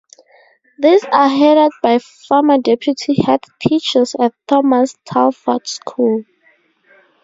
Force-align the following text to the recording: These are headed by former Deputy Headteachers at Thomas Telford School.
These 0.79 1.05
are 1.11 1.29
headed 1.29 1.71
by 1.83 1.99
former 1.99 2.57
Deputy 2.57 3.13
Headteachers 3.17 4.15
at 4.19 4.33
Thomas 4.47 4.95
Telford 5.05 5.67
School. 5.67 6.23